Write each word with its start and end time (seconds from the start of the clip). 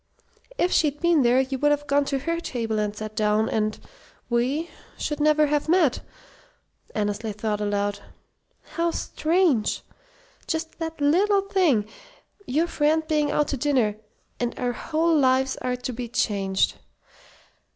"If 0.57 0.71
she'd 0.71 0.99
been 0.99 1.21
there, 1.21 1.41
you 1.41 1.59
would 1.59 1.69
have 1.69 1.85
gone 1.85 2.05
to 2.05 2.17
her 2.17 2.39
table 2.39 2.79
and 2.79 2.95
sat 2.95 3.15
down, 3.15 3.47
and 3.47 3.79
we 4.31 4.71
should 4.97 5.19
never 5.19 5.45
have 5.45 5.69
met!" 5.69 5.99
Annesley 6.95 7.31
thought 7.33 7.61
aloud. 7.61 7.99
"How 8.71 8.89
strange! 8.89 9.83
Just 10.47 10.79
that 10.79 10.99
little 10.99 11.41
thing 11.41 11.87
your 12.47 12.65
friend 12.65 13.03
being 13.07 13.29
out 13.29 13.49
to 13.49 13.57
dinner 13.57 13.95
and 14.39 14.57
our 14.57 14.73
whole 14.73 15.15
lives 15.15 15.55
are 15.57 15.75
to 15.75 15.93
be 15.93 16.07
changed. 16.09 16.79